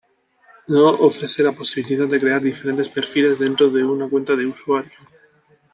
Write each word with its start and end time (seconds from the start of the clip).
No 0.65 0.89
ofrece 0.97 1.43
la 1.43 1.51
posibilidad 1.51 2.07
de 2.07 2.19
crear 2.19 2.41
diferentes 2.41 2.89
perfiles 2.89 3.37
dentro 3.37 3.69
de 3.69 3.83
una 3.85 4.09
cuenta 4.09 4.35
de 4.35 4.47
usuario. 4.47 4.91